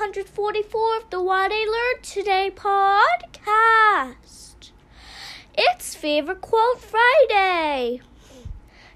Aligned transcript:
144 0.00 0.96
of 0.96 1.10
the 1.10 1.22
What 1.22 1.52
I 1.52 1.66
Learned 1.66 2.02
Today 2.02 2.50
podcast. 2.50 4.70
It's 5.52 5.94
Favorite 5.94 6.40
Quote 6.40 6.80
Friday. 6.80 8.00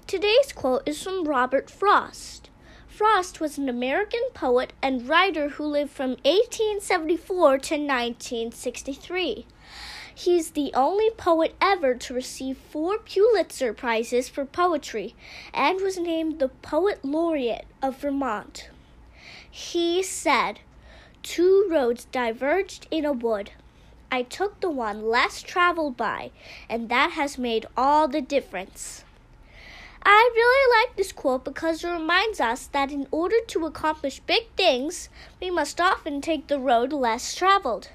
Today's 0.07 0.51
quote 0.51 0.81
is 0.87 1.03
from 1.03 1.27
Robert 1.27 1.69
Frost. 1.69 2.49
Frost 2.87 3.39
was 3.39 3.59
an 3.59 3.69
American 3.69 4.23
poet 4.33 4.73
and 4.81 5.07
writer 5.07 5.49
who 5.49 5.65
lived 5.65 5.91
from 5.91 6.17
1874 6.23 7.59
to 7.59 7.75
1963. 7.75 9.45
He's 10.15 10.49
the 10.49 10.71
only 10.73 11.11
poet 11.11 11.53
ever 11.61 11.93
to 11.93 12.15
receive 12.15 12.57
four 12.57 12.97
Pulitzer 12.97 13.73
Prizes 13.73 14.27
for 14.27 14.43
poetry 14.43 15.13
and 15.53 15.81
was 15.81 15.99
named 15.99 16.39
the 16.39 16.49
Poet 16.49 17.05
Laureate 17.05 17.67
of 17.83 17.99
Vermont. 17.99 18.71
He 19.51 20.01
said, 20.01 20.61
Two 21.35 21.67
roads 21.69 22.05
diverged 22.13 22.87
in 22.89 23.03
a 23.03 23.11
wood. 23.11 23.51
I 24.09 24.21
took 24.21 24.61
the 24.61 24.69
one 24.69 25.09
less 25.09 25.41
traveled 25.41 25.97
by, 25.97 26.31
and 26.69 26.87
that 26.87 27.11
has 27.11 27.37
made 27.37 27.65
all 27.75 28.07
the 28.07 28.21
difference. 28.21 29.03
I 30.01 30.31
really 30.33 30.79
like 30.79 30.95
this 30.95 31.11
quote 31.11 31.43
because 31.43 31.83
it 31.83 31.89
reminds 31.89 32.39
us 32.39 32.67
that 32.67 32.89
in 32.89 33.05
order 33.11 33.35
to 33.47 33.65
accomplish 33.65 34.21
big 34.21 34.43
things, 34.55 35.09
we 35.41 35.51
must 35.51 35.81
often 35.81 36.21
take 36.21 36.47
the 36.47 36.57
road 36.57 36.93
less 36.93 37.35
traveled. 37.35 37.89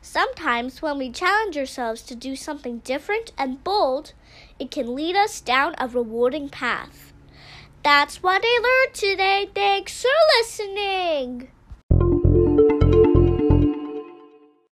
Sometimes, 0.00 0.80
when 0.80 0.96
we 0.96 1.10
challenge 1.10 1.58
ourselves 1.58 2.00
to 2.04 2.14
do 2.14 2.34
something 2.34 2.78
different 2.78 3.32
and 3.36 3.62
bold, 3.64 4.14
it 4.58 4.70
can 4.70 4.94
lead 4.94 5.14
us 5.14 5.42
down 5.42 5.74
a 5.76 5.88
rewarding 5.88 6.48
path. 6.48 7.12
That's 7.82 8.22
what 8.22 8.40
I 8.42 8.60
learned 8.62 8.94
today. 8.94 9.50
Thanks 9.54 10.00
for 10.00 10.08
listening. 10.38 11.50